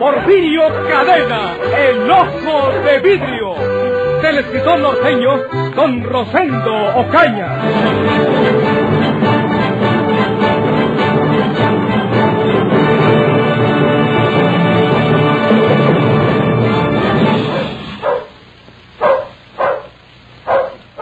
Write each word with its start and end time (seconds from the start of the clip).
Porfirio 0.00 0.62
Cadena, 0.88 1.56
el 1.76 2.10
ojo 2.10 2.72
de 2.86 3.00
vidrio, 3.00 3.54
del 4.22 4.38
escritor 4.38 4.80
norteño 4.80 5.42
Don 5.76 6.02
Rosendo 6.02 6.74
Ocaña. 6.96 7.60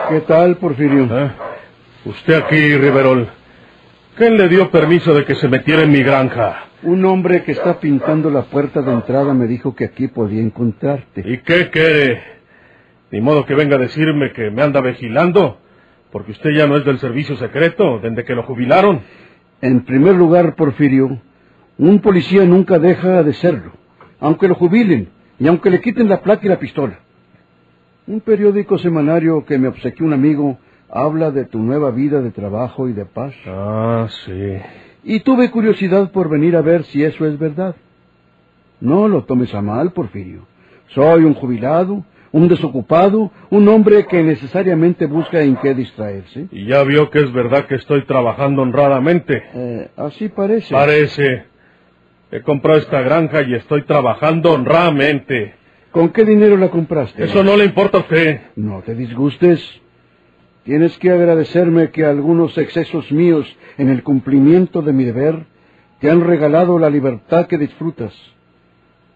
¿Qué 0.08 0.20
tal, 0.22 0.56
Porfirio? 0.56 1.04
¿Eh? 1.04 1.30
Usted 2.04 2.34
aquí, 2.34 2.76
Riverol. 2.76 3.37
¿Quién 4.18 4.36
le 4.36 4.48
dio 4.48 4.68
permiso 4.72 5.14
de 5.14 5.24
que 5.24 5.36
se 5.36 5.46
metiera 5.46 5.82
en 5.82 5.92
mi 5.92 6.02
granja? 6.02 6.64
Un 6.82 7.04
hombre 7.04 7.44
que 7.44 7.52
está 7.52 7.78
pintando 7.78 8.30
la 8.30 8.42
puerta 8.42 8.82
de 8.82 8.90
entrada 8.92 9.32
me 9.32 9.46
dijo 9.46 9.76
que 9.76 9.84
aquí 9.84 10.08
podía 10.08 10.42
encontrarte. 10.42 11.22
¿Y 11.24 11.38
qué 11.38 11.70
quiere? 11.70 12.20
Ni 13.12 13.20
modo 13.20 13.46
que 13.46 13.54
venga 13.54 13.76
a 13.76 13.78
decirme 13.78 14.32
que 14.32 14.50
me 14.50 14.62
anda 14.62 14.80
vigilando, 14.80 15.60
porque 16.10 16.32
usted 16.32 16.50
ya 16.50 16.66
no 16.66 16.76
es 16.76 16.84
del 16.84 16.98
servicio 16.98 17.36
secreto, 17.36 18.00
desde 18.00 18.24
que 18.24 18.34
lo 18.34 18.42
jubilaron. 18.42 19.02
En 19.60 19.84
primer 19.84 20.16
lugar, 20.16 20.56
Porfirio, 20.56 21.20
un 21.78 22.00
policía 22.00 22.44
nunca 22.44 22.80
deja 22.80 23.22
de 23.22 23.34
serlo, 23.34 23.70
aunque 24.18 24.48
lo 24.48 24.56
jubilen 24.56 25.10
y 25.38 25.46
aunque 25.46 25.70
le 25.70 25.80
quiten 25.80 26.08
la 26.08 26.22
placa 26.22 26.44
y 26.44 26.48
la 26.48 26.58
pistola. 26.58 26.98
Un 28.08 28.20
periódico 28.20 28.78
semanario 28.78 29.44
que 29.44 29.58
me 29.58 29.68
obsequió 29.68 30.04
un 30.04 30.12
amigo 30.12 30.58
habla 30.90 31.30
de 31.30 31.44
tu 31.44 31.58
nueva 31.58 31.90
vida 31.90 32.20
de 32.20 32.30
trabajo 32.30 32.88
y 32.88 32.92
de 32.92 33.04
paz. 33.04 33.34
Ah, 33.46 34.08
sí. 34.24 34.56
Y 35.04 35.20
tuve 35.20 35.50
curiosidad 35.50 36.10
por 36.10 36.28
venir 36.28 36.56
a 36.56 36.62
ver 36.62 36.84
si 36.84 37.02
eso 37.04 37.26
es 37.26 37.38
verdad. 37.38 37.76
No 38.80 39.08
lo 39.08 39.24
tomes 39.24 39.54
a 39.54 39.62
mal, 39.62 39.92
Porfirio. 39.92 40.46
Soy 40.88 41.24
un 41.24 41.34
jubilado, 41.34 42.04
un 42.32 42.48
desocupado, 42.48 43.30
un 43.50 43.68
hombre 43.68 44.06
que 44.06 44.22
necesariamente 44.22 45.06
busca 45.06 45.42
en 45.42 45.56
qué 45.56 45.74
distraerse. 45.74 46.48
Y 46.50 46.66
ya 46.66 46.82
vio 46.84 47.10
que 47.10 47.20
es 47.20 47.32
verdad 47.32 47.66
que 47.66 47.76
estoy 47.76 48.04
trabajando 48.04 48.62
honradamente. 48.62 49.42
Eh, 49.54 49.88
así 49.96 50.28
parece. 50.28 50.74
Parece. 50.74 51.44
He 52.30 52.42
comprado 52.42 52.78
esta 52.78 53.00
granja 53.00 53.42
y 53.42 53.54
estoy 53.54 53.82
trabajando 53.82 54.52
honradamente. 54.52 55.54
¿Con 55.90 56.10
qué 56.10 56.24
dinero 56.24 56.56
la 56.56 56.68
compraste? 56.68 57.24
Eso 57.24 57.42
no 57.42 57.56
le 57.56 57.64
importa 57.64 57.98
a 57.98 58.00
usted. 58.02 58.40
No 58.56 58.82
te 58.82 58.94
disgustes. 58.94 59.80
Tienes 60.68 60.98
que 60.98 61.10
agradecerme 61.10 61.90
que 61.92 62.04
algunos 62.04 62.58
excesos 62.58 63.10
míos 63.10 63.46
en 63.78 63.88
el 63.88 64.02
cumplimiento 64.02 64.82
de 64.82 64.92
mi 64.92 65.04
deber 65.04 65.46
te 65.98 66.10
han 66.10 66.20
regalado 66.20 66.78
la 66.78 66.90
libertad 66.90 67.46
que 67.46 67.56
disfrutas. 67.56 68.12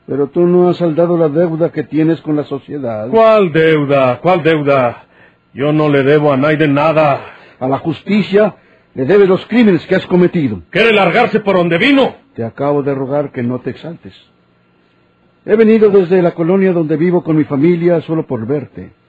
Pero 0.06 0.28
tú 0.28 0.46
no 0.46 0.70
has 0.70 0.78
saldado 0.78 1.18
la 1.18 1.28
deuda 1.28 1.70
que 1.70 1.82
tienes 1.82 2.22
con 2.22 2.36
la 2.36 2.44
sociedad. 2.44 3.06
¿Cuál 3.10 3.52
deuda? 3.52 4.18
¿Cuál 4.22 4.42
deuda? 4.42 5.04
Yo 5.52 5.74
no 5.74 5.90
le 5.90 6.02
debo 6.04 6.32
a 6.32 6.38
nadie 6.38 6.66
nada. 6.68 7.20
A 7.60 7.68
la 7.68 7.80
justicia 7.80 8.56
le 8.94 9.04
debes 9.04 9.28
los 9.28 9.44
crímenes 9.44 9.86
que 9.86 9.96
has 9.96 10.06
cometido. 10.06 10.62
¿Quiere 10.70 10.94
largarse 10.94 11.40
por 11.40 11.56
donde 11.56 11.76
vino? 11.76 12.16
Te 12.34 12.44
acabo 12.44 12.82
de 12.82 12.94
rogar 12.94 13.30
que 13.30 13.42
no 13.42 13.60
te 13.60 13.68
exaltes. 13.68 14.14
He 15.44 15.54
venido 15.54 15.90
desde 15.90 16.22
la 16.22 16.30
colonia 16.30 16.72
donde 16.72 16.96
vivo 16.96 17.22
con 17.22 17.36
mi 17.36 17.44
familia 17.44 18.00
solo 18.00 18.26
por 18.26 18.46
verte. 18.46 19.01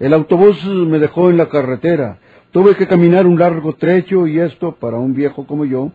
El 0.00 0.12
autobús 0.12 0.64
me 0.66 0.98
dejó 0.98 1.30
en 1.30 1.36
la 1.36 1.48
carretera. 1.48 2.18
Tuve 2.50 2.76
que 2.76 2.86
caminar 2.86 3.26
un 3.26 3.38
largo 3.38 3.74
trecho 3.74 4.26
y 4.26 4.38
esto, 4.38 4.76
para 4.76 4.96
un 4.96 5.14
viejo 5.14 5.46
como 5.46 5.64
yo, 5.64 5.92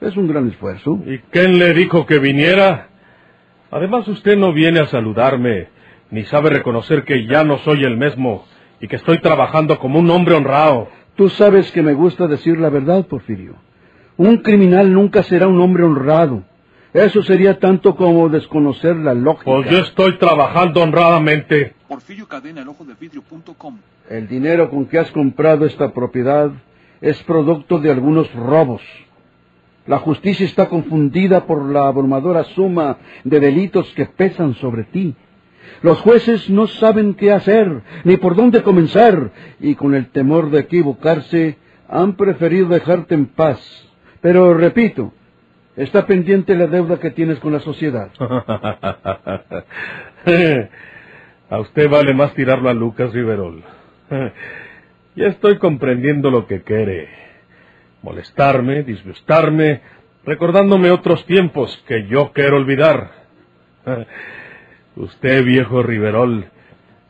es 0.00 0.16
un 0.16 0.28
gran 0.28 0.48
esfuerzo. 0.48 0.98
¿Y 1.06 1.18
quién 1.30 1.58
le 1.58 1.72
dijo 1.74 2.06
que 2.06 2.18
viniera? 2.18 2.88
Además, 3.70 4.06
usted 4.08 4.36
no 4.36 4.52
viene 4.52 4.80
a 4.80 4.86
saludarme, 4.86 5.68
ni 6.10 6.24
sabe 6.24 6.50
reconocer 6.50 7.04
que 7.04 7.26
ya 7.26 7.44
no 7.44 7.58
soy 7.58 7.84
el 7.84 7.96
mismo 7.96 8.44
y 8.80 8.88
que 8.88 8.96
estoy 8.96 9.18
trabajando 9.18 9.78
como 9.78 9.98
un 9.98 10.10
hombre 10.10 10.34
honrado. 10.34 10.88
Tú 11.14 11.28
sabes 11.28 11.70
que 11.72 11.82
me 11.82 11.94
gusta 11.94 12.26
decir 12.26 12.58
la 12.58 12.68
verdad, 12.68 13.06
Porfirio. 13.06 13.54
Un 14.16 14.38
criminal 14.38 14.92
nunca 14.92 15.22
será 15.22 15.46
un 15.46 15.60
hombre 15.60 15.84
honrado. 15.84 16.42
Eso 16.92 17.22
sería 17.22 17.58
tanto 17.58 17.96
como 17.96 18.28
desconocer 18.28 18.96
la 18.96 19.14
lógica. 19.14 19.44
Pues 19.46 19.70
yo 19.70 19.78
estoy 19.78 20.18
trabajando 20.18 20.82
honradamente. 20.82 21.74
Porfirio 21.88 22.28
Cadena, 22.28 22.60
el 22.60 22.68
ojo 22.68 22.84
de 22.84 22.94
vidrio.com. 23.00 23.78
El 24.10 24.28
dinero 24.28 24.68
con 24.68 24.84
que 24.84 24.98
has 24.98 25.10
comprado 25.10 25.64
esta 25.64 25.94
propiedad 25.94 26.50
es 27.00 27.22
producto 27.22 27.78
de 27.78 27.90
algunos 27.90 28.30
robos. 28.34 28.82
La 29.86 29.98
justicia 29.98 30.44
está 30.44 30.68
confundida 30.68 31.46
por 31.46 31.64
la 31.64 31.88
abrumadora 31.88 32.44
suma 32.44 32.98
de 33.24 33.40
delitos 33.40 33.90
que 33.94 34.04
pesan 34.04 34.54
sobre 34.56 34.84
ti. 34.84 35.14
Los 35.80 35.98
jueces 36.00 36.50
no 36.50 36.66
saben 36.66 37.14
qué 37.14 37.32
hacer, 37.32 37.82
ni 38.04 38.18
por 38.18 38.36
dónde 38.36 38.62
comenzar, 38.62 39.32
y 39.60 39.74
con 39.76 39.94
el 39.94 40.10
temor 40.10 40.50
de 40.50 40.60
equivocarse, 40.60 41.56
han 41.88 42.16
preferido 42.16 42.68
dejarte 42.68 43.14
en 43.14 43.26
paz. 43.26 43.58
Pero 44.20 44.54
repito, 44.54 45.12
está 45.76 46.06
pendiente 46.06 46.54
la 46.54 46.66
deuda 46.66 46.98
que 46.98 47.10
tienes 47.10 47.38
con 47.38 47.52
la 47.52 47.60
sociedad. 47.60 48.10
a 51.50 51.58
usted 51.58 51.88
vale 51.88 52.14
más 52.14 52.34
tirarlo 52.34 52.68
a 52.68 52.74
Lucas 52.74 53.12
Riverol. 53.12 53.62
ya 55.16 55.26
estoy 55.26 55.58
comprendiendo 55.58 56.30
lo 56.30 56.46
que 56.46 56.62
quiere. 56.62 57.08
Molestarme, 58.02 58.82
disgustarme, 58.82 59.80
recordándome 60.24 60.90
otros 60.90 61.24
tiempos 61.26 61.82
que 61.86 62.06
yo 62.06 62.32
quiero 62.32 62.56
olvidar. 62.56 63.22
Usted, 64.96 65.44
viejo 65.44 65.82
Riverol, 65.82 66.46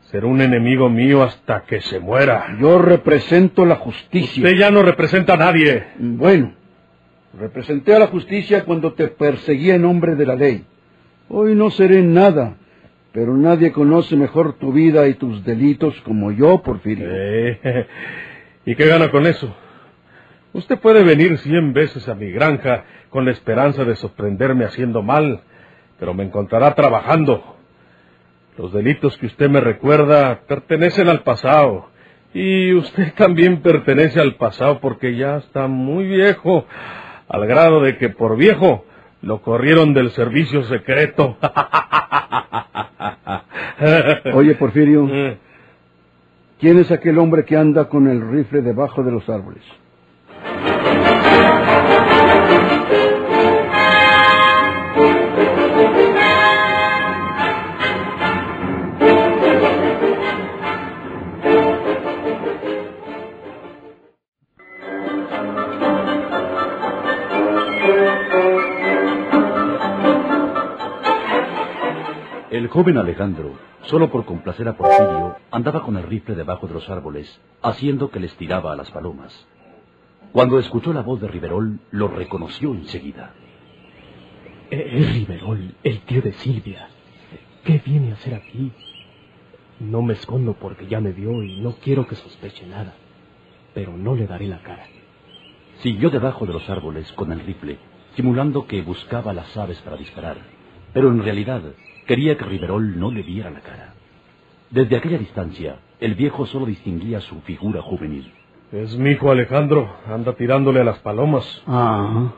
será 0.03 0.27
un 0.27 0.41
enemigo 0.41 0.89
mío 0.89 1.23
hasta 1.23 1.63
que 1.63 1.81
se 1.81 1.99
muera. 1.99 2.55
Yo 2.59 2.79
represento 2.79 3.65
la 3.65 3.75
justicia. 3.75 4.43
Usted 4.43 4.57
ya 4.57 4.71
no 4.71 4.83
representa 4.83 5.33
a 5.33 5.37
nadie. 5.37 5.83
Bueno, 5.97 6.53
representé 7.37 7.95
a 7.95 7.99
la 7.99 8.07
justicia 8.07 8.63
cuando 8.65 8.93
te 8.93 9.07
perseguía 9.07 9.75
en 9.75 9.81
nombre 9.83 10.15
de 10.15 10.25
la 10.25 10.35
ley. 10.35 10.65
Hoy 11.29 11.55
no 11.55 11.69
seré 11.71 12.01
nada, 12.01 12.57
pero 13.11 13.35
nadie 13.35 13.71
conoce 13.71 14.15
mejor 14.15 14.53
tu 14.59 14.71
vida 14.71 15.07
y 15.07 15.15
tus 15.15 15.43
delitos 15.43 15.99
como 16.01 16.31
yo, 16.31 16.61
Porfirio. 16.61 17.07
Eh, 17.09 17.87
¿Y 18.65 18.75
qué 18.75 18.87
gana 18.87 19.09
con 19.09 19.25
eso? 19.25 19.53
Usted 20.53 20.79
puede 20.79 21.03
venir 21.03 21.37
cien 21.39 21.73
veces 21.73 22.07
a 22.07 22.15
mi 22.15 22.31
granja 22.31 22.85
con 23.09 23.25
la 23.25 23.31
esperanza 23.31 23.83
de 23.83 23.95
sorprenderme 23.95 24.65
haciendo 24.65 25.01
mal, 25.01 25.41
pero 25.99 26.13
me 26.13 26.23
encontrará 26.23 26.75
trabajando. 26.75 27.57
Los 28.57 28.71
delitos 28.71 29.17
que 29.17 29.25
usted 29.25 29.49
me 29.49 29.61
recuerda 29.61 30.41
pertenecen 30.47 31.09
al 31.09 31.23
pasado. 31.23 31.89
Y 32.35 32.73
usted 32.73 33.13
también 33.15 33.61
pertenece 33.61 34.19
al 34.19 34.35
pasado 34.35 34.79
porque 34.79 35.15
ya 35.15 35.37
está 35.37 35.67
muy 35.67 36.05
viejo, 36.05 36.65
al 37.33 37.45
grado 37.47 37.81
de 37.81 37.97
que 37.97 38.09
por 38.09 38.37
viejo 38.37 38.85
lo 39.23 39.41
corrieron 39.41 39.95
del 39.95 40.11
servicio 40.11 40.63
secreto. 40.65 41.35
Oye, 44.35 44.53
Porfirio, 44.53 45.09
¿quién 46.59 46.77
es 46.77 46.91
aquel 46.91 47.17
hombre 47.17 47.43
que 47.43 47.57
anda 47.57 47.89
con 47.89 48.07
el 48.07 48.21
rifle 48.29 48.61
debajo 48.61 49.01
de 49.01 49.11
los 49.11 49.27
árboles? 49.29 49.63
Joven 72.73 72.97
Alejandro, 72.97 73.51
solo 73.83 74.09
por 74.09 74.25
complacer 74.25 74.67
a 74.67 74.75
Porfirio, 74.75 75.37
andaba 75.51 75.83
con 75.83 75.95
el 75.95 76.07
rifle 76.07 76.33
debajo 76.33 76.65
de 76.65 76.73
los 76.73 76.89
árboles, 76.89 77.39
haciendo 77.61 78.09
que 78.09 78.19
les 78.19 78.35
tiraba 78.35 78.73
a 78.73 78.75
las 78.75 78.89
palomas. 78.89 79.47
Cuando 80.31 80.57
escuchó 80.57 80.91
la 80.91 81.03
voz 81.03 81.21
de 81.21 81.27
Riverol, 81.27 81.79
lo 81.91 82.07
reconoció 82.07 82.73
enseguida. 82.73 83.35
Es 84.71 85.13
Riverol, 85.13 85.75
el 85.83 85.99
tío 85.99 86.23
de 86.23 86.33
Silvia. 86.33 86.87
¿Qué 87.63 87.79
viene 87.85 88.09
a 88.09 88.13
hacer 88.15 88.33
aquí? 88.33 88.71
No 89.79 90.01
me 90.01 90.13
escondo 90.13 90.53
porque 90.53 90.87
ya 90.87 90.99
me 90.99 91.11
vio 91.11 91.43
y 91.43 91.61
no 91.61 91.73
quiero 91.73 92.07
que 92.07 92.15
sospeche 92.15 92.65
nada. 92.65 92.95
Pero 93.75 93.95
no 93.95 94.15
le 94.15 94.25
daré 94.25 94.47
la 94.47 94.63
cara. 94.63 94.87
Siguió 95.83 96.09
debajo 96.09 96.47
de 96.47 96.53
los 96.53 96.67
árboles 96.67 97.11
con 97.11 97.31
el 97.31 97.41
rifle, 97.41 97.77
simulando 98.15 98.65
que 98.65 98.81
buscaba 98.81 99.31
las 99.31 99.55
aves 99.57 99.79
para 99.81 99.95
disparar. 99.95 100.37
Pero 100.91 101.09
en 101.09 101.23
realidad 101.23 101.61
quería 102.03 102.37
que 102.37 102.45
Riverol 102.45 102.99
no 102.99 103.11
le 103.11 103.23
viera 103.23 103.49
la 103.49 103.61
cara. 103.61 103.93
Desde 104.69 104.95
aquella 104.95 105.17
distancia, 105.17 105.79
el 105.99 106.15
viejo 106.15 106.45
solo 106.45 106.65
distinguía 106.65 107.21
su 107.21 107.41
figura 107.41 107.81
juvenil. 107.81 108.31
Es 108.71 108.97
mi 108.97 109.11
hijo 109.11 109.29
Alejandro. 109.29 109.87
Anda 110.07 110.33
tirándole 110.33 110.81
a 110.81 110.83
las 110.83 110.97
palomas. 110.99 111.63
Ah. 111.67 112.33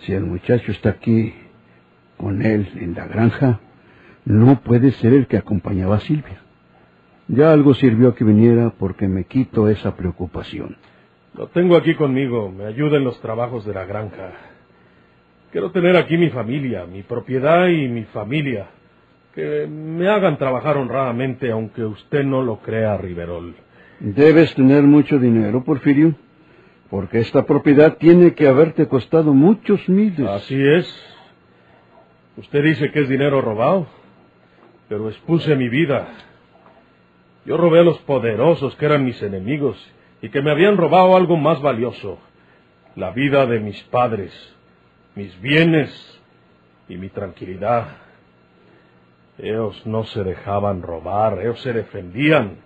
Si 0.00 0.12
el 0.12 0.24
muchacho 0.24 0.72
está 0.72 0.90
aquí 0.90 1.32
con 2.18 2.42
él 2.42 2.68
en 2.76 2.94
la 2.94 3.06
granja, 3.06 3.60
no 4.24 4.60
puede 4.60 4.92
ser 4.92 5.14
el 5.14 5.26
que 5.26 5.38
acompañaba 5.38 5.96
a 5.96 6.00
Silvia. 6.00 6.42
Ya 7.28 7.50
algo 7.50 7.72
sirvió 7.72 8.14
que 8.14 8.24
viniera 8.24 8.74
porque 8.78 9.08
me 9.08 9.24
quito 9.24 9.68
esa 9.68 9.96
preocupación. 9.96 10.76
Lo 11.34 11.46
tengo 11.46 11.76
aquí 11.76 11.94
conmigo. 11.94 12.50
Me 12.50 12.66
ayuda 12.66 12.98
en 12.98 13.04
los 13.04 13.18
trabajos 13.22 13.64
de 13.64 13.72
la 13.72 13.86
granja. 13.86 14.32
Quiero 15.52 15.70
tener 15.70 15.98
aquí 15.98 16.16
mi 16.16 16.30
familia, 16.30 16.86
mi 16.86 17.02
propiedad 17.02 17.68
y 17.68 17.86
mi 17.86 18.04
familia. 18.04 18.70
Que 19.34 19.66
me 19.66 20.08
hagan 20.08 20.38
trabajar 20.38 20.78
honradamente, 20.78 21.50
aunque 21.50 21.84
usted 21.84 22.24
no 22.24 22.42
lo 22.42 22.60
crea, 22.60 22.96
Riverol. 22.96 23.54
Debes 24.00 24.54
tener 24.54 24.82
mucho 24.82 25.18
dinero, 25.18 25.62
Porfirio, 25.62 26.14
porque 26.88 27.18
esta 27.18 27.44
propiedad 27.44 27.98
tiene 27.98 28.34
que 28.34 28.48
haberte 28.48 28.88
costado 28.88 29.34
muchos 29.34 29.86
miles. 29.90 30.26
Así 30.26 30.58
es. 30.58 30.88
Usted 32.38 32.64
dice 32.64 32.90
que 32.90 33.00
es 33.00 33.08
dinero 33.10 33.42
robado, 33.42 33.86
pero 34.88 35.10
expuse 35.10 35.54
mi 35.54 35.68
vida. 35.68 36.08
Yo 37.44 37.58
robé 37.58 37.80
a 37.80 37.84
los 37.84 37.98
poderosos 37.98 38.74
que 38.76 38.86
eran 38.86 39.04
mis 39.04 39.22
enemigos 39.22 39.76
y 40.22 40.30
que 40.30 40.40
me 40.40 40.50
habían 40.50 40.78
robado 40.78 41.14
algo 41.14 41.36
más 41.36 41.60
valioso, 41.60 42.18
la 42.96 43.10
vida 43.10 43.44
de 43.46 43.60
mis 43.60 43.82
padres, 43.84 44.32
mis 45.14 45.40
bienes 45.40 46.20
y 46.88 46.96
mi 46.96 47.08
tranquilidad. 47.08 47.88
Ellos 49.38 49.86
no 49.86 50.04
se 50.04 50.22
dejaban 50.22 50.82
robar, 50.82 51.40
ellos 51.40 51.60
se 51.60 51.72
defendían. 51.72 52.58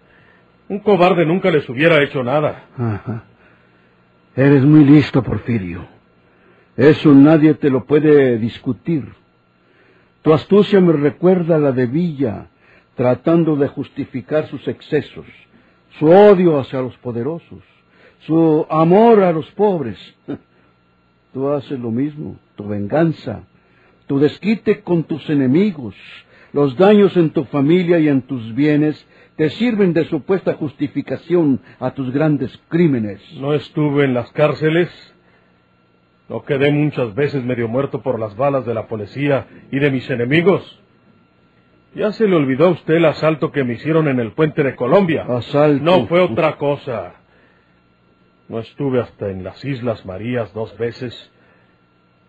Un 0.68 0.80
cobarde 0.80 1.24
nunca 1.24 1.50
les 1.50 1.68
hubiera 1.68 2.02
hecho 2.02 2.22
nada. 2.22 2.64
Eres 4.34 4.64
muy 4.64 4.84
listo, 4.84 5.22
Porfirio. 5.22 5.86
Eso 6.76 7.14
nadie 7.14 7.54
te 7.54 7.70
lo 7.70 7.84
puede 7.84 8.36
discutir. 8.38 9.06
Tu 10.22 10.32
astucia 10.32 10.80
me 10.80 10.92
recuerda 10.92 11.56
a 11.56 11.60
la 11.60 11.72
de 11.72 11.86
Villa, 11.86 12.48
tratando 12.96 13.56
de 13.56 13.68
justificar 13.68 14.48
sus 14.48 14.66
excesos, 14.66 15.24
su 15.98 16.06
odio 16.06 16.58
hacia 16.58 16.80
los 16.80 16.96
poderosos, 16.98 17.62
su 18.26 18.66
amor 18.68 19.22
a 19.22 19.32
los 19.32 19.50
pobres. 19.52 19.98
Tú 21.36 21.50
haces 21.50 21.78
lo 21.78 21.90
mismo, 21.90 22.38
tu 22.54 22.66
venganza, 22.66 23.42
tu 24.06 24.18
desquite 24.18 24.80
con 24.80 25.04
tus 25.04 25.28
enemigos, 25.28 25.94
los 26.54 26.78
daños 26.78 27.14
en 27.14 27.28
tu 27.28 27.44
familia 27.44 27.98
y 27.98 28.08
en 28.08 28.22
tus 28.22 28.54
bienes 28.54 29.06
te 29.36 29.50
sirven 29.50 29.92
de 29.92 30.06
supuesta 30.06 30.54
justificación 30.54 31.60
a 31.78 31.90
tus 31.90 32.10
grandes 32.10 32.58
crímenes. 32.70 33.20
No 33.38 33.52
estuve 33.52 34.04
en 34.04 34.14
las 34.14 34.32
cárceles. 34.32 34.88
No 36.30 36.42
quedé 36.42 36.72
muchas 36.72 37.14
veces 37.14 37.44
medio 37.44 37.68
muerto 37.68 38.00
por 38.00 38.18
las 38.18 38.34
balas 38.34 38.64
de 38.64 38.72
la 38.72 38.86
policía 38.86 39.46
y 39.70 39.78
de 39.78 39.90
mis 39.90 40.08
enemigos. 40.08 40.62
Ya 41.94 42.12
se 42.12 42.26
le 42.26 42.34
olvidó 42.34 42.68
a 42.68 42.70
usted 42.70 42.94
el 42.94 43.04
asalto 43.04 43.52
que 43.52 43.62
me 43.62 43.74
hicieron 43.74 44.08
en 44.08 44.20
el 44.20 44.32
puente 44.32 44.62
de 44.62 44.74
Colombia. 44.74 45.26
Asalto. 45.28 45.84
No 45.84 46.06
fue 46.06 46.20
otra 46.20 46.56
cosa. 46.56 47.25
No 48.48 48.60
estuve 48.60 49.00
hasta 49.00 49.28
en 49.28 49.42
las 49.42 49.64
Islas 49.64 50.04
Marías 50.06 50.52
dos 50.54 50.76
veces. 50.78 51.32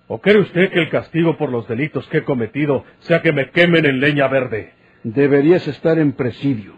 ¿O 0.07 0.19
cree 0.19 0.39
usted 0.39 0.71
que 0.71 0.79
el 0.79 0.89
castigo 0.89 1.37
por 1.37 1.51
los 1.51 1.67
delitos 1.67 2.07
que 2.07 2.19
he 2.19 2.23
cometido 2.23 2.85
sea 2.99 3.21
que 3.21 3.33
me 3.33 3.51
quemen 3.51 3.85
en 3.85 3.99
leña 3.99 4.27
verde? 4.27 4.73
Deberías 5.03 5.67
estar 5.67 5.99
en 5.99 6.13
presidio. 6.13 6.73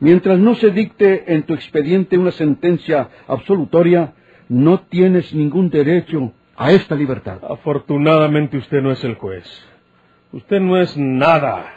Mientras 0.00 0.38
no 0.38 0.54
se 0.54 0.70
dicte 0.70 1.32
en 1.34 1.44
tu 1.44 1.54
expediente 1.54 2.18
una 2.18 2.32
sentencia 2.32 3.10
absolutoria, 3.28 4.14
no 4.48 4.80
tienes 4.80 5.32
ningún 5.34 5.70
derecho 5.70 6.32
a 6.56 6.72
esta 6.72 6.94
libertad. 6.94 7.38
Afortunadamente 7.48 8.56
usted 8.56 8.82
no 8.82 8.90
es 8.90 9.04
el 9.04 9.14
juez. 9.14 9.44
Usted 10.32 10.60
no 10.60 10.76
es 10.76 10.96
nada. 10.96 11.72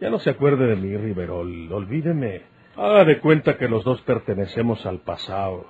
Ya 0.00 0.10
no 0.10 0.18
se 0.18 0.30
acuerde 0.30 0.66
de 0.66 0.76
mí, 0.76 0.96
Riverol. 0.96 1.72
Olvídeme. 1.72 2.42
Haga 2.78 3.04
de 3.04 3.18
cuenta 3.18 3.58
que 3.58 3.68
los 3.68 3.82
dos 3.82 4.00
pertenecemos 4.02 4.86
al 4.86 5.00
pasado. 5.00 5.66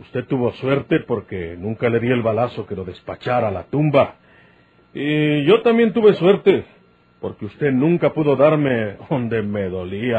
Usted 0.00 0.24
tuvo 0.24 0.52
suerte 0.54 0.98
porque 1.00 1.54
nunca 1.56 1.88
le 1.88 2.00
di 2.00 2.08
el 2.08 2.22
balazo 2.22 2.66
que 2.66 2.74
lo 2.74 2.84
despachara 2.84 3.48
a 3.48 3.50
la 3.52 3.64
tumba. 3.64 4.16
Y 4.92 5.44
yo 5.44 5.62
también 5.62 5.92
tuve 5.92 6.14
suerte 6.14 6.64
porque 7.20 7.44
usted 7.44 7.70
nunca 7.70 8.12
pudo 8.12 8.34
darme 8.34 8.96
donde 9.08 9.42
me 9.42 9.68
dolía. 9.68 10.16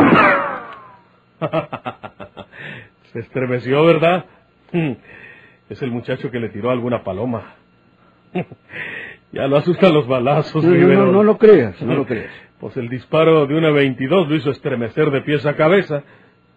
Se 3.12 3.20
estremeció, 3.20 3.84
¿verdad? 3.84 4.24
Es 5.70 5.82
el 5.82 5.92
muchacho 5.92 6.32
que 6.32 6.40
le 6.40 6.48
tiró 6.48 6.72
alguna 6.72 7.04
paloma. 7.04 7.56
Ya 9.34 9.48
lo 9.48 9.58
asustan 9.58 9.96
los 9.96 10.08
balazos, 10.08 10.64
No, 10.64 10.76
no, 10.76 11.06
no, 11.06 11.12
no 11.12 11.24
lo 11.24 11.40
creas, 11.40 11.82
no 11.82 11.96
lo 11.96 12.06
creas. 12.06 12.32
Pues 12.64 12.78
el 12.78 12.88
disparo 12.88 13.46
de 13.46 13.56
una 13.56 13.72
22 13.72 14.30
lo 14.30 14.36
hizo 14.38 14.50
estremecer 14.50 15.12
de 15.12 15.20
pies 15.20 15.46
a 15.46 15.58
cabeza. 15.58 16.02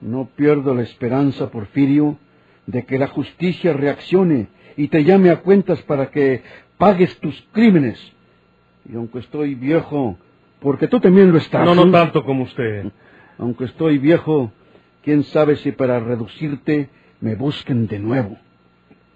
No 0.01 0.31
pierdo 0.37 0.73
la 0.73 0.83
esperanza, 0.83 1.51
Porfirio, 1.51 2.17
de 2.65 2.87
que 2.87 2.97
la 2.97 3.09
justicia 3.09 3.73
reaccione 3.73 4.47
y 4.77 4.87
te 4.87 5.03
llame 5.03 5.31
a 5.31 5.41
cuentas 5.41 5.83
para 5.83 6.13
que 6.13 6.45
pagues 6.79 7.19
tus 7.19 7.35
crímenes. 7.51 7.99
Y 8.89 8.95
aunque 8.95 9.19
estoy 9.19 9.57
viejo, 9.57 10.17
porque 10.61 10.87
tú 10.87 11.01
también 11.01 11.33
lo 11.33 11.39
estás. 11.39 11.65
No, 11.65 11.75
no 11.75 11.89
¿eh? 11.89 11.91
tanto 11.91 12.23
como 12.23 12.45
usted. 12.45 12.85
Aunque 13.39 13.65
estoy 13.65 13.99
viejo, 13.99 14.53
quién 15.03 15.25
sabe 15.25 15.57
si 15.57 15.73
para 15.73 15.99
reducirte 15.99 16.89
me 17.21 17.35
busquen 17.35 17.89
de 17.89 17.99
nuevo. 17.99 18.39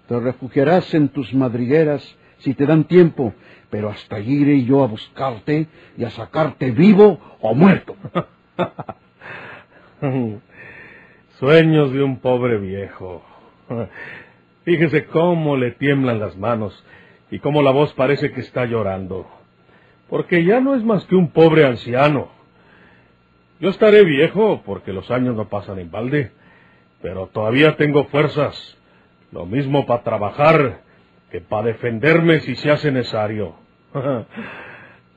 Te 0.09 0.19
refugiarás 0.19 0.93
en 0.93 1.07
tus 1.07 1.33
madrigueras 1.33 2.17
si 2.39 2.53
te 2.53 2.65
dan 2.65 2.83
tiempo, 2.83 3.33
pero 3.71 3.89
hasta 3.89 4.17
allí 4.17 4.41
iré 4.41 4.63
yo 4.65 4.83
a 4.83 4.87
buscarte 4.87 5.67
y 5.97 6.03
a 6.03 6.11
sacarte 6.11 6.69
vivo 6.71 7.19
o 7.39 7.55
muerto. 7.55 7.95
Sueños 11.39 11.91
de 11.93 12.03
un 12.03 12.19
pobre 12.19 12.57
viejo. 12.57 13.23
Fíjese 14.65 15.05
cómo 15.05 15.55
le 15.55 15.71
tiemblan 15.71 16.19
las 16.19 16.37
manos 16.37 16.85
y 17.31 17.39
cómo 17.39 17.63
la 17.63 17.71
voz 17.71 17.93
parece 17.93 18.31
que 18.33 18.41
está 18.41 18.65
llorando. 18.65 19.25
Porque 20.09 20.43
ya 20.43 20.59
no 20.59 20.75
es 20.75 20.83
más 20.83 21.05
que 21.05 21.15
un 21.15 21.31
pobre 21.31 21.65
anciano. 21.65 22.29
Yo 23.61 23.69
estaré 23.69 24.03
viejo 24.03 24.61
porque 24.65 24.91
los 24.91 25.09
años 25.09 25.35
no 25.35 25.47
pasan 25.47 25.79
en 25.79 25.89
balde, 25.89 26.31
pero 27.01 27.27
todavía 27.27 27.77
tengo 27.77 28.03
fuerzas. 28.05 28.77
Lo 29.31 29.45
mismo 29.45 29.85
para 29.85 30.03
trabajar 30.03 30.81
que 31.31 31.39
para 31.39 31.67
defenderme 31.67 32.41
si 32.41 32.55
se 32.55 32.69
hace 32.69 32.91
necesario. 32.91 33.60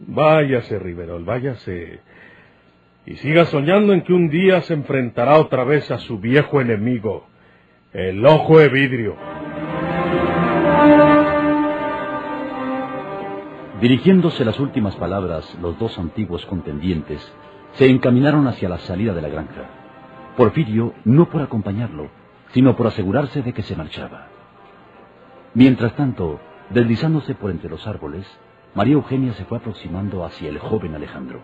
váyase, 0.00 0.78
Riverol, 0.78 1.24
váyase. 1.24 2.00
Y 3.06 3.16
siga 3.16 3.44
soñando 3.46 3.92
en 3.92 4.02
que 4.02 4.12
un 4.12 4.30
día 4.30 4.62
se 4.62 4.74
enfrentará 4.74 5.38
otra 5.38 5.64
vez 5.64 5.90
a 5.90 5.98
su 5.98 6.18
viejo 6.18 6.60
enemigo, 6.60 7.26
el 7.92 8.24
ojo 8.24 8.58
de 8.58 8.68
vidrio. 8.68 9.16
Dirigiéndose 13.80 14.44
las 14.44 14.58
últimas 14.58 14.96
palabras, 14.96 15.54
los 15.60 15.78
dos 15.78 15.98
antiguos 15.98 16.46
contendientes 16.46 17.20
se 17.72 17.86
encaminaron 17.86 18.46
hacia 18.46 18.68
la 18.68 18.78
salida 18.78 19.12
de 19.12 19.20
la 19.20 19.28
granja. 19.28 19.68
Porfirio 20.36 20.94
no 21.04 21.28
por 21.28 21.42
acompañarlo, 21.42 22.08
sino 22.52 22.76
por 22.76 22.86
asegurarse 22.86 23.42
de 23.42 23.52
que 23.52 23.62
se 23.62 23.76
marchaba. 23.76 24.28
Mientras 25.52 25.94
tanto, 25.96 26.40
deslizándose 26.70 27.34
por 27.34 27.50
entre 27.50 27.68
los 27.68 27.86
árboles, 27.86 28.26
María 28.74 28.94
Eugenia 28.94 29.32
se 29.34 29.44
fue 29.44 29.58
aproximando 29.58 30.24
hacia 30.24 30.48
el 30.48 30.58
joven 30.58 30.94
Alejandro. 30.94 31.40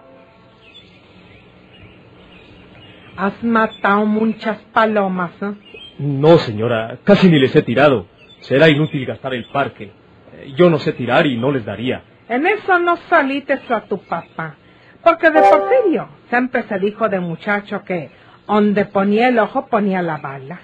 Has 3.16 3.42
matado 3.44 4.06
muchas 4.06 4.58
palomas, 4.72 5.30
¿eh? 5.42 5.52
No, 5.98 6.38
señora, 6.38 6.98
casi 7.04 7.28
ni 7.28 7.38
les 7.38 7.54
he 7.54 7.62
tirado. 7.62 8.06
Será 8.40 8.68
inútil 8.68 9.04
gastar 9.04 9.34
el 9.34 9.44
parque. 9.46 9.92
Eh, 10.32 10.54
Yo 10.56 10.70
no 10.70 10.78
sé 10.78 10.92
tirar 10.94 11.26
y 11.26 11.36
no 11.36 11.52
les 11.52 11.64
daría. 11.64 12.02
En 12.28 12.46
eso 12.46 12.78
no 12.78 12.96
saliste 13.08 13.60
a 13.68 13.80
tu 13.82 13.98
papá. 13.98 14.56
Porque 15.04 15.30
de 15.30 15.40
Porfirio 15.40 16.08
siempre 16.28 16.62
se 16.64 16.78
dijo 16.78 17.08
de 17.08 17.20
muchacho 17.20 17.82
que 17.84 18.10
donde 18.46 18.84
ponía 18.86 19.28
el 19.28 19.38
ojo 19.38 19.66
ponía 19.66 20.02
la 20.02 20.18
bala. 20.18 20.60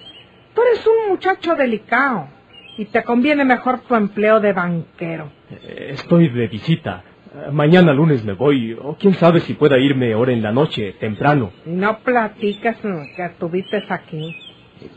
Tú 0.54 0.62
eres 0.62 0.87
un 0.87 1.11
muchacho 1.11 1.54
delicado 1.54 2.28
y 2.76 2.87
te 2.87 3.02
conviene 3.04 3.45
mejor 3.45 3.80
tu 3.80 3.95
empleo 3.95 4.40
de 4.40 4.52
banquero. 4.52 5.30
Eh, 5.50 5.90
Estoy 5.95 6.28
de 6.28 6.47
visita. 6.49 7.02
Eh, 7.35 7.50
Mañana 7.50 7.92
lunes 7.92 8.25
me 8.25 8.33
voy, 8.35 8.73
o 8.80 8.97
quién 8.99 9.14
sabe 9.14 9.40
si 9.40 9.54
pueda 9.54 9.78
irme 9.78 10.12
ahora 10.12 10.33
en 10.33 10.42
la 10.42 10.52
noche, 10.52 10.95
temprano. 11.00 11.50
No 11.64 11.99
platiques 11.99 12.76
mm, 12.85 13.16
que 13.16 13.25
estuviste 13.25 13.83
aquí. 13.88 14.37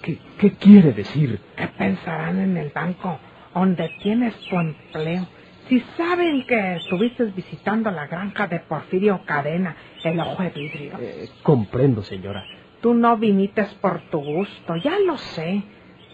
¿Qué, 0.01 0.17
qué 0.37 0.51
quiere 0.55 0.91
decir? 0.91 1.39
¿Qué 1.55 1.67
pensarán 1.67 2.39
en 2.39 2.57
el 2.57 2.69
banco 2.69 3.17
donde 3.53 3.89
tienes 4.01 4.35
tu 4.49 4.57
empleo? 4.59 5.25
Si 5.69 5.79
saben 5.95 6.45
que 6.47 6.75
estuviste 6.77 7.25
visitando 7.25 7.91
la 7.91 8.07
granja 8.07 8.47
de 8.47 8.59
Porfirio 8.59 9.21
Cadena, 9.23 9.75
el 10.03 10.19
ojo 10.19 10.41
de 10.43 10.49
vidrio. 10.49 10.93
Eh, 10.99 11.29
comprendo, 11.43 12.01
señora. 12.03 12.43
Tú 12.81 12.93
no 12.93 13.17
viniste 13.17 13.65
por 13.79 14.01
tu 14.09 14.19
gusto, 14.19 14.75
ya 14.77 14.97
lo 15.05 15.17
sé. 15.17 15.61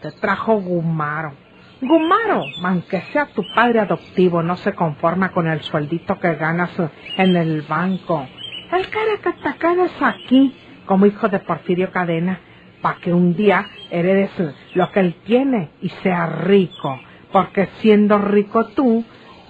Te 0.02 0.12
trajo 0.12 0.60
Gumaro. 0.62 1.34
Gumaro, 1.82 2.46
aunque 2.63 3.01
sea 3.12 3.27
tu 3.27 3.44
padre 3.53 3.82
adoptivo, 3.82 4.41
no 4.41 4.55
se 4.58 4.74
conforma 4.74 5.32
con 5.32 5.48
el 5.48 5.62
sueldito 5.62 6.17
que 6.20 6.36
ganas 6.36 6.72
en 7.17 7.36
el 7.36 7.62
banco. 7.63 8.25
Él 8.72 8.88
quiere 8.88 9.20
que 9.20 9.32
te 9.34 9.58
quedes 9.58 9.91
aquí 10.01 10.55
como 10.86 11.05
hijo 11.05 11.27
de 11.27 11.39
Porfirio 11.39 11.91
Cadena 11.91 12.39
para 12.82 12.98
que 13.00 13.13
un 13.13 13.36
día 13.36 13.65
heredes 13.89 14.32
lo 14.74 14.91
que 14.91 15.00
él 15.00 15.15
tiene 15.25 15.70
y 15.82 15.89
sea 15.89 16.27
rico. 16.27 17.00
Porque 17.32 17.67
siendo 17.79 18.17
rico 18.20 18.67
tú, 18.67 19.03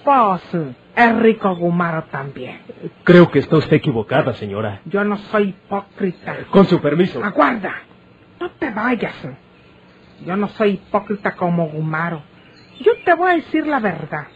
pues 0.04 0.42
es 0.96 1.16
rico 1.18 1.56
Gumaro 1.56 2.06
también. 2.06 2.60
Creo 3.04 3.30
que 3.30 3.40
está 3.40 3.58
usted 3.58 3.78
equivocada, 3.78 4.34
señora. 4.34 4.82
Yo 4.86 5.04
no 5.04 5.18
soy 5.18 5.50
hipócrita. 5.50 6.38
Con 6.50 6.66
su 6.66 6.82
permiso. 6.82 7.24
Aguarda, 7.24 7.74
no 8.40 8.50
te 8.52 8.72
vayas. 8.72 9.14
Yo 10.22 10.36
no 10.36 10.48
soy 10.50 10.72
hipócrita 10.72 11.36
como 11.36 11.68
Gumaro. 11.68 12.22
Yo 12.80 12.92
te 13.04 13.14
voy 13.16 13.32
a 13.32 13.36
decir 13.36 13.68
la 13.68 13.80
verdad. 13.80 14.28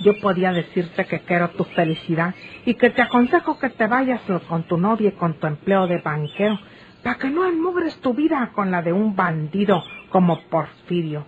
Yo 0.00 0.18
podía 0.20 0.52
decirte 0.52 1.06
que 1.06 1.20
quiero 1.20 1.50
tu 1.50 1.64
felicidad 1.64 2.34
y 2.64 2.74
que 2.74 2.90
te 2.90 3.02
aconsejo 3.02 3.58
que 3.58 3.70
te 3.70 3.86
vayas 3.86 4.20
con 4.48 4.62
tu 4.64 4.78
novia 4.78 5.08
y 5.08 5.12
con 5.12 5.34
tu 5.34 5.46
empleo 5.46 5.86
de 5.86 5.98
banquero 5.98 6.58
para 7.02 7.16
que 7.16 7.30
no 7.30 7.46
enmugres 7.46 8.00
tu 8.00 8.14
vida 8.14 8.50
con 8.54 8.70
la 8.70 8.82
de 8.82 8.92
un 8.92 9.16
bandido 9.16 9.82
como 10.10 10.40
Porfirio. 10.42 11.26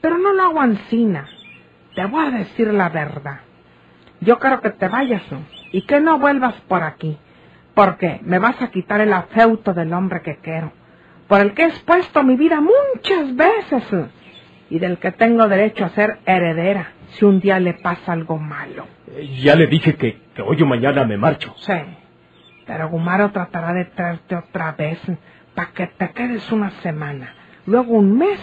Pero 0.00 0.18
no 0.18 0.32
lo 0.32 0.42
hago 0.42 0.60
ansina. 0.60 1.26
Te 1.94 2.04
voy 2.06 2.26
a 2.26 2.30
decir 2.30 2.72
la 2.72 2.88
verdad. 2.88 3.40
Yo 4.20 4.38
quiero 4.38 4.60
que 4.60 4.70
te 4.70 4.88
vayas 4.88 5.22
y 5.72 5.82
que 5.82 6.00
no 6.00 6.18
vuelvas 6.18 6.54
por 6.62 6.82
aquí, 6.82 7.16
porque 7.74 8.20
me 8.22 8.38
vas 8.38 8.60
a 8.62 8.70
quitar 8.70 9.00
el 9.00 9.12
afeuto 9.12 9.74
del 9.74 9.92
hombre 9.92 10.22
que 10.22 10.36
quiero, 10.36 10.72
por 11.28 11.40
el 11.40 11.52
que 11.54 11.62
he 11.62 11.66
expuesto 11.66 12.22
mi 12.22 12.36
vida 12.36 12.60
muchas 12.60 13.36
veces 13.36 13.84
y 14.70 14.78
del 14.78 14.98
que 14.98 15.12
tengo 15.12 15.46
derecho 15.48 15.84
a 15.84 15.90
ser 15.90 16.18
heredera 16.26 16.92
si 17.10 17.24
un 17.24 17.40
día 17.40 17.58
le 17.60 17.74
pasa 17.74 18.12
algo 18.12 18.38
malo. 18.38 18.86
Eh, 19.14 19.38
Ya 19.42 19.54
le 19.54 19.66
dije 19.66 19.94
que, 19.96 20.18
que 20.34 20.42
hoy 20.42 20.60
o 20.62 20.66
mañana 20.66 21.04
me 21.04 21.16
marcho. 21.16 21.54
Sí, 21.58 21.72
pero 22.66 22.88
Gumaro 22.88 23.30
tratará 23.30 23.72
de 23.72 23.86
traerte 23.86 24.36
otra 24.36 24.72
vez 24.72 24.98
para 25.54 25.70
que 25.72 25.86
te 25.86 26.10
quedes 26.10 26.50
una 26.52 26.70
semana, 26.82 27.34
luego 27.66 27.94
un 27.94 28.16
mes 28.18 28.40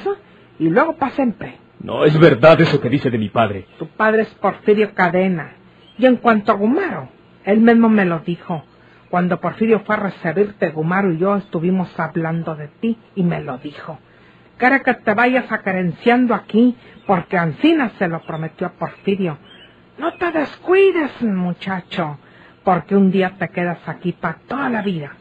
y 0.60 0.70
luego 0.70 0.96
para 0.98 1.12
siempre. 1.12 1.58
No 1.80 2.04
es 2.06 2.18
verdad 2.20 2.60
eso 2.62 2.80
que 2.82 2.90
dice 2.90 3.10
de 3.12 3.18
mi 3.18 3.30
padre. 3.30 3.68
Tu 3.78 3.88
padre 3.88 4.24
es 4.24 4.30
Porfirio 4.36 4.94
Cadena. 4.96 5.54
Y 5.98 6.06
en 6.06 6.16
cuanto 6.18 6.52
a 6.52 6.56
Gumaro, 6.56 7.10
él 7.44 7.60
mismo 7.60 7.88
me 7.90 8.06
lo 8.06 8.20
dijo. 8.20 8.64
Cuando 9.10 9.40
Porfirio 9.40 9.82
fue 9.82 9.96
a 9.96 10.00
recibirte, 10.00 10.70
Gumaro 10.70 11.12
y 11.12 11.18
yo 11.18 11.36
estuvimos 11.36 11.98
hablando 12.00 12.56
de 12.56 12.68
ti 12.68 12.98
y 13.16 13.24
me 13.24 13.42
lo 13.42 13.58
dijo. 13.58 14.00
Quiere 14.58 14.82
que 14.82 14.94
te 14.94 15.14
vayas 15.14 15.52
acarenciando 15.52 16.34
aquí, 16.34 16.76
porque 17.06 17.38
Ancina 17.38 17.92
se 17.98 18.08
lo 18.08 18.22
prometió 18.22 18.68
a 18.68 18.72
Porfirio. 18.72 19.38
No 19.98 20.14
te 20.14 20.32
descuides, 20.32 21.22
muchacho, 21.22 22.18
porque 22.64 22.96
un 22.96 23.12
día 23.12 23.34
te 23.38 23.50
quedas 23.50 23.80
aquí 23.88 24.14
para 24.14 24.40
toda 24.48 24.70
la 24.70 24.82
vida. 24.82 25.12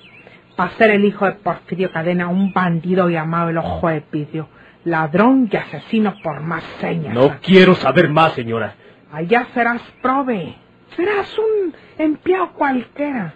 Para 0.56 0.70
ser 0.72 0.90
el 0.90 1.04
hijo 1.04 1.26
de 1.26 1.32
Porfirio 1.32 1.90
Cadena, 1.92 2.28
un 2.28 2.52
bandido 2.52 3.08
llamado 3.08 3.50
el 3.50 3.58
Ojo 3.58 3.88
de 3.88 4.00
Pidio, 4.00 4.48
ladrón 4.84 5.48
y 5.50 5.56
asesino 5.56 6.14
por 6.22 6.40
más 6.40 6.62
señas. 6.80 7.12
No 7.12 7.38
quiero 7.42 7.74
saber 7.74 8.08
más, 8.08 8.32
señora. 8.34 8.74
Allá 9.12 9.46
serás 9.52 9.82
prove, 10.00 10.54
serás 10.96 11.36
un 11.38 11.74
empleado 11.98 12.52
cualquiera, 12.52 13.34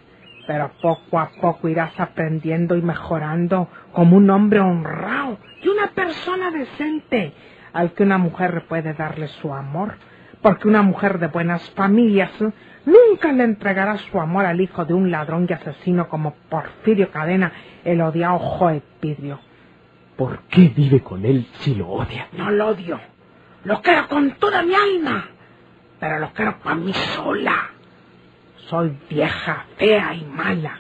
pero 0.49 0.71
poco 0.81 1.21
a 1.21 1.29
poco 1.43 1.69
irás 1.69 2.01
aprendiendo 2.01 2.75
y 2.75 2.81
mejorando 2.81 3.69
como 3.93 4.17
un 4.17 4.31
hombre 4.31 4.61
honrado 4.61 5.37
y 5.63 5.69
una 5.69 5.89
persona 5.89 6.51
decente 6.51 7.35
al 7.75 7.93
que 7.93 8.03
una 8.03 8.17
mujer 8.17 8.65
puede 8.67 8.95
darle 8.95 9.29
su 9.29 9.53
amor, 9.53 9.97
porque 10.41 10.67
una 10.67 10.81
mujer 10.81 11.19
de 11.19 11.27
buenas 11.27 11.69
familias 11.73 12.31
nunca 12.87 13.31
le 13.31 13.45
entregará 13.45 13.99
su 13.99 14.19
amor 14.19 14.47
al 14.47 14.59
hijo 14.63 14.87
de 14.87 14.95
un 14.95 15.11
ladrón 15.11 15.47
y 15.51 15.53
asesino 15.53 16.09
como 16.09 16.35
Porfirio 16.49 17.11
Cadena, 17.11 17.53
el 17.85 18.01
odiado 18.01 18.41
vidrio. 19.03 19.41
¿Por 20.17 20.45
qué 20.45 20.73
vive 20.75 21.03
con 21.03 21.27
él 21.27 21.47
si 21.59 21.75
lo 21.75 21.91
odia? 21.91 22.29
No 22.33 22.51
lo 22.51 22.69
odio, 22.69 22.99
lo 23.65 23.83
quiero 23.83 24.09
con 24.09 24.31
toda 24.39 24.63
mi 24.63 24.75
alma, 24.75 25.27
pero 26.01 26.19
lo 26.19 26.33
quiero 26.33 26.59
para 26.61 26.77
mí 26.77 26.95
sola. 26.95 27.73
Soy 28.69 28.99
vieja, 29.09 29.65
fea 29.77 30.15
y 30.15 30.25
mala. 30.25 30.79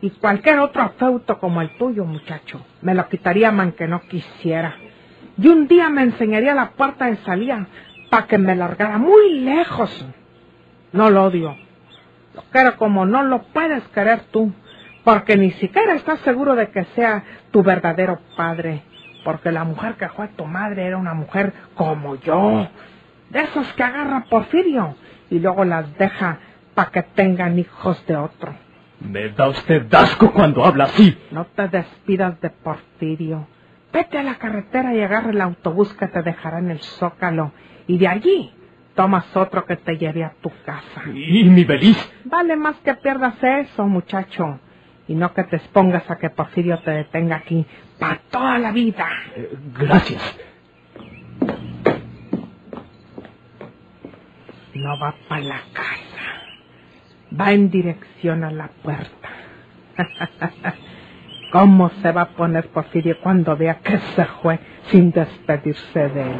Y 0.00 0.10
cualquier 0.10 0.58
otro 0.58 0.82
afeuto 0.82 1.38
como 1.38 1.62
el 1.62 1.76
tuyo, 1.78 2.04
muchacho, 2.04 2.64
me 2.82 2.94
lo 2.94 3.08
quitaría 3.08 3.50
man 3.50 3.72
que 3.72 3.88
no 3.88 4.00
quisiera. 4.02 4.76
Y 5.38 5.48
un 5.48 5.66
día 5.66 5.88
me 5.88 6.02
enseñaría 6.02 6.54
la 6.54 6.72
puerta 6.72 7.06
de 7.06 7.16
salida 7.16 7.66
para 8.10 8.26
que 8.26 8.36
me 8.36 8.54
largara 8.54 8.98
muy 8.98 9.40
lejos. 9.40 10.06
No 10.92 11.08
lo 11.08 11.24
odio. 11.24 11.56
Lo 12.34 12.42
quiero 12.52 12.76
como 12.76 13.06
no 13.06 13.22
lo 13.22 13.42
puedes 13.44 13.82
querer 13.88 14.24
tú, 14.30 14.52
porque 15.02 15.36
ni 15.36 15.52
siquiera 15.52 15.94
estás 15.94 16.20
seguro 16.20 16.54
de 16.54 16.68
que 16.70 16.84
sea 16.96 17.24
tu 17.50 17.62
verdadero 17.62 18.18
padre, 18.36 18.82
porque 19.24 19.50
la 19.52 19.64
mujer 19.64 19.94
que 19.94 20.08
fue 20.10 20.28
tu 20.28 20.44
madre 20.44 20.84
era 20.84 20.96
una 20.98 21.14
mujer 21.14 21.52
como 21.74 22.16
yo, 22.16 22.68
de 23.30 23.40
esos 23.40 23.72
que 23.72 23.82
agarra 23.82 24.26
Porfirio 24.28 24.96
y 25.30 25.38
luego 25.38 25.64
las 25.64 25.96
deja 25.96 26.38
para 26.74 26.90
que 26.90 27.02
tengan 27.02 27.58
hijos 27.58 28.04
de 28.06 28.16
otro. 28.16 28.54
Me 29.00 29.28
da 29.30 29.48
usted 29.48 29.92
asco 29.92 30.32
cuando 30.32 30.64
habla 30.64 30.84
así. 30.84 31.16
No 31.30 31.46
te 31.46 31.68
despidas 31.68 32.40
de 32.40 32.50
Porfirio. 32.50 33.46
Vete 33.92 34.18
a 34.18 34.22
la 34.22 34.36
carretera 34.36 34.94
y 34.94 35.00
agarra 35.00 35.30
el 35.30 35.40
autobús 35.40 35.92
que 35.94 36.08
te 36.08 36.22
dejará 36.22 36.58
en 36.58 36.70
el 36.70 36.80
Zócalo. 36.80 37.52
Y 37.86 37.98
de 37.98 38.08
allí 38.08 38.52
tomas 38.94 39.36
otro 39.36 39.64
que 39.66 39.76
te 39.76 39.96
lleve 39.98 40.24
a 40.24 40.34
tu 40.40 40.50
casa. 40.64 41.02
¿Y 41.12 41.44
mi 41.44 41.64
beliz? 41.64 41.96
Vale 42.24 42.56
más 42.56 42.76
que 42.76 42.94
pierdas 42.94 43.36
eso, 43.42 43.86
muchacho. 43.86 44.58
Y 45.06 45.14
no 45.14 45.34
que 45.34 45.44
te 45.44 45.56
expongas 45.56 46.10
a 46.10 46.16
que 46.16 46.30
Porfirio 46.30 46.78
te 46.78 46.90
detenga 46.90 47.36
aquí 47.36 47.66
para 47.98 48.20
toda 48.30 48.58
la 48.58 48.72
vida. 48.72 49.06
Eh, 49.36 49.50
gracias. 49.78 50.38
No 54.74 54.98
va 54.98 55.14
para 55.28 55.42
la 55.42 55.60
casa. 55.72 56.13
Va 57.38 57.52
en 57.52 57.70
dirección 57.70 58.44
a 58.44 58.50
la 58.50 58.68
puerta. 58.82 59.28
¿Cómo 61.52 61.90
se 62.02 62.12
va 62.12 62.22
a 62.22 62.28
poner 62.30 62.68
Porfirio 62.68 63.16
cuando 63.22 63.56
vea 63.56 63.78
que 63.78 63.98
se 63.98 64.24
fue 64.24 64.58
sin 64.90 65.10
despedirse 65.12 66.08
de 66.08 66.22
él? 66.22 66.36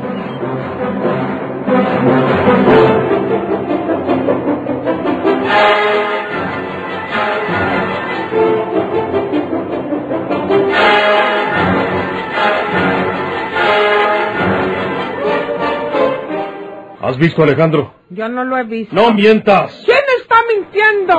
¿Has 17.00 17.18
visto, 17.18 17.42
Alejandro? 17.42 17.92
Yo 18.10 18.28
no 18.28 18.44
lo 18.44 18.56
he 18.56 18.64
visto. 18.64 18.94
¡No 18.94 19.12
mientas! 19.12 19.82
¿Quién 19.84 20.03
está 20.34 20.46
mintiendo? 20.52 21.14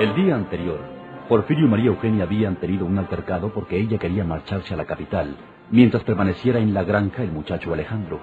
El 0.00 0.14
día 0.14 0.34
anterior, 0.34 0.80
Porfirio 1.28 1.66
y 1.66 1.68
María 1.68 1.86
Eugenia 1.86 2.24
habían 2.24 2.56
tenido 2.56 2.86
un 2.86 2.98
altercado 2.98 3.52
porque 3.52 3.78
ella 3.78 3.98
quería 3.98 4.24
marcharse 4.24 4.74
a 4.74 4.76
la 4.76 4.84
capital, 4.84 5.36
mientras 5.70 6.02
permaneciera 6.04 6.58
en 6.58 6.74
la 6.74 6.84
granja 6.84 7.22
el 7.22 7.32
muchacho 7.32 7.72
Alejandro. 7.72 8.20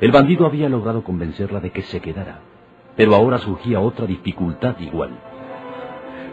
El 0.00 0.12
bandido 0.12 0.46
había 0.46 0.68
logrado 0.68 1.04
convencerla 1.04 1.60
de 1.60 1.70
que 1.70 1.82
se 1.82 2.00
quedara, 2.00 2.40
pero 2.96 3.14
ahora 3.14 3.38
surgía 3.38 3.80
otra 3.80 4.06
dificultad 4.06 4.78
igual. 4.80 5.10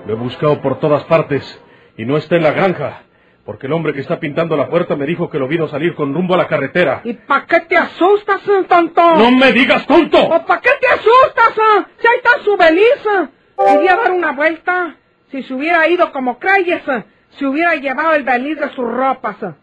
Lo 0.05 0.13
he 0.13 0.17
buscado 0.17 0.61
por 0.61 0.79
todas 0.79 1.03
partes 1.03 1.61
y 1.97 2.05
no 2.05 2.17
está 2.17 2.37
en 2.37 2.43
la 2.43 2.51
granja, 2.51 3.03
porque 3.47 3.65
el 3.65 3.71
hombre 3.73 3.93
que 3.93 4.01
está 4.01 4.19
pintando 4.19 4.57
la 4.57 4.67
puerta 4.67 4.97
me 4.97 5.05
dijo 5.05 5.29
que 5.29 5.39
lo 5.39 5.47
vino 5.47 5.69
salir 5.69 5.95
con 5.95 6.13
rumbo 6.13 6.33
a 6.33 6.37
la 6.37 6.47
carretera. 6.49 6.99
¿Y 7.05 7.13
para 7.13 7.45
qué 7.45 7.61
te 7.61 7.77
asustas, 7.77 8.41
eh, 8.45 8.65
tonto? 8.67 9.15
¡No 9.15 9.31
me 9.31 9.53
digas 9.53 9.87
tonto! 9.87 10.21
¿O 10.21 10.45
para 10.45 10.59
qué 10.59 10.71
te 10.81 10.87
asustas? 10.87 11.53
ah? 11.57 11.87
Si 11.97 12.05
ahí 12.07 12.17
está 12.17 12.43
su 12.43 12.57
beliza. 12.57 13.29
Quería 13.57 13.95
dar 13.95 14.11
una 14.11 14.33
vuelta. 14.33 14.97
Si 15.31 15.43
se 15.43 15.53
hubiera 15.53 15.87
ido 15.87 16.11
como 16.11 16.37
creyes, 16.39 16.85
eh, 16.89 17.05
se 17.39 17.45
hubiera 17.47 17.73
llevado 17.75 18.15
el 18.15 18.23
beliz 18.23 18.59
de 18.59 18.69
sus 18.71 18.85
ropas. 18.85 19.41
eh. 19.41 19.53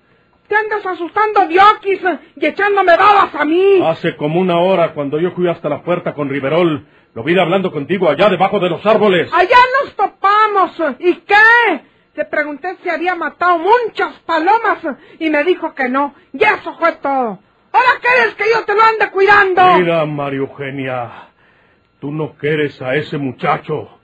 Te 0.48 0.56
andas 0.56 0.84
asustando 0.86 1.46
diokis 1.46 2.00
y 2.36 2.46
echándome 2.46 2.96
babas 2.96 3.34
a 3.34 3.44
mí. 3.44 3.80
Hace 3.84 4.16
como 4.16 4.40
una 4.40 4.58
hora, 4.60 4.94
cuando 4.94 5.20
yo 5.20 5.32
fui 5.32 5.46
hasta 5.46 5.68
la 5.68 5.82
puerta 5.82 6.14
con 6.14 6.30
Riverol, 6.30 6.86
lo 7.14 7.22
vi 7.22 7.38
hablando 7.38 7.70
contigo 7.70 8.08
allá 8.08 8.30
debajo 8.30 8.58
de 8.60 8.70
los 8.70 8.84
árboles. 8.86 9.30
Allá 9.32 9.58
nos 9.84 9.94
topamos. 9.94 10.82
¿Y 11.00 11.14
qué? 11.16 11.82
Te 12.14 12.25
pregunté 12.25 12.76
si 12.83 12.88
había 12.88 13.16
matado 13.16 13.59
muchas 13.59 14.21
palomas 14.21 14.78
y 15.18 15.30
me 15.30 15.42
dijo 15.42 15.75
que 15.75 15.88
no. 15.88 16.14
Y 16.33 16.44
eso 16.44 16.75
fue 16.78 16.92
todo. 16.92 17.40
¿Ahora 17.73 17.90
quieres 18.00 18.35
que 18.37 18.44
yo 18.54 18.64
te 18.64 18.73
lo 18.73 18.83
ande 18.83 19.11
cuidando? 19.11 19.78
Mira, 19.78 20.06
María 20.06 20.38
Eugenia, 20.38 21.11
tú 22.00 22.12
no 22.12 22.35
quieres 22.35 22.80
a 22.80 22.94
ese 22.94 23.18
muchacho. 23.18 23.99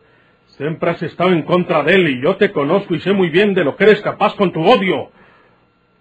Siempre 0.57 0.91
has 0.91 1.01
estado 1.05 1.31
en 1.31 1.43
contra 1.43 1.85
de 1.85 1.95
él 1.95 2.09
y 2.09 2.21
yo 2.21 2.37
te 2.37 2.51
conozco 2.51 2.97
y 2.97 3.01
sé 3.01 3.13
muy 3.13 3.31
bien 3.31 3.55
de 3.55 3.63
lo 3.63 3.77
que 3.77 3.85
eres 3.85 4.01
capaz 4.01 4.35
con 4.35 4.53
tu 4.53 4.61
odio. 4.61 5.13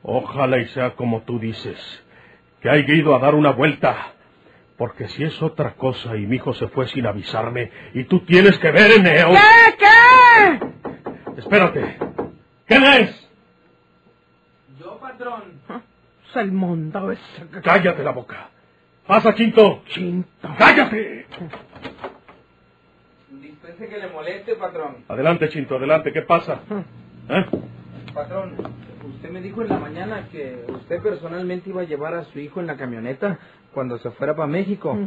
Ojalá 0.02 0.58
y 0.58 0.68
sea 0.70 0.96
como 0.96 1.22
tú 1.22 1.38
dices, 1.38 1.78
que 2.60 2.72
haya 2.72 2.92
ido 2.92 3.16
a 3.16 3.20
dar 3.20 3.36
una 3.36 3.52
vuelta. 3.52 4.14
Porque 4.78 5.10
si 5.10 5.24
es 5.24 5.40
otra 5.44 5.76
cosa 5.76 6.16
y 6.16 6.26
mi 6.26 6.38
hijo 6.38 6.54
se 6.56 6.70
fue 6.70 6.88
sin 6.88 7.06
avisarme 7.06 7.70
y 7.94 8.06
tú 8.06 8.22
tienes 8.22 8.58
que 8.58 8.72
ver 8.72 8.94
en 8.94 9.06
él... 9.06 9.26
¿Qué? 9.28 9.76
¿Qué? 9.78 9.89
Espérate. 11.40 11.98
¿Quién 12.66 12.84
es? 12.84 13.30
Yo, 14.80 14.98
patrón. 15.00 15.44
Mundo 16.52 17.12
ese. 17.12 17.62
Cállate 17.64 18.04
la 18.04 18.12
boca. 18.12 18.50
Pasa, 19.08 19.34
Chinto. 19.34 19.82
Chinto. 19.88 20.48
¡Cállate! 20.58 21.26
Dispense 23.32 23.88
que 23.88 23.98
le 23.98 24.10
moleste, 24.10 24.56
patrón. 24.56 24.98
Adelante, 25.08 25.50
Chinto, 25.50 25.78
adelante. 25.78 26.14
¿Qué 26.14 26.22
pasa? 26.22 26.60
¿Eh? 27.30 27.46
Patrón, 28.14 28.56
usted 29.16 29.30
me 29.32 29.42
dijo 29.42 29.62
en 29.62 29.70
la 29.70 29.80
mañana 29.80 30.28
que 30.32 30.66
usted 30.68 31.02
personalmente 31.02 31.70
iba 31.70 31.82
a 31.82 31.86
llevar 31.86 32.14
a 32.14 32.26
su 32.26 32.40
hijo 32.40 32.60
en 32.60 32.68
la 32.68 32.78
camioneta 32.78 33.40
cuando 33.74 33.98
se 33.98 34.12
fuera 34.12 34.36
para 34.36 34.48
México. 34.48 34.98